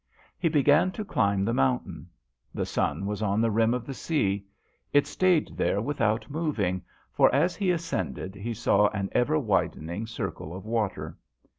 He 0.39 0.49
began 0.49 0.91
to 0.93 1.05
climb 1.05 1.45
the 1.45 1.53
moun 1.53 1.83
tain. 1.83 2.07
The 2.55 2.65
sun 2.65 3.05
was 3.05 3.21
on 3.21 3.39
the 3.39 3.51
rim 3.51 3.75
of 3.75 3.85
the 3.85 3.93
sea. 3.93 4.47
It 4.91 5.05
stayed 5.05 5.55
there 5.55 5.79
with 5.79 6.01
out 6.01 6.27
moving, 6.27 6.81
for 7.13 7.31
as 7.35 7.55
he 7.55 7.69
ascended 7.69 8.33
he 8.33 8.55
saw 8.55 8.87
an 8.95 9.09
ever 9.11 9.37
widening 9.37 10.07
circle 10.07 10.55
of 10.55 10.65
water. 10.65 11.19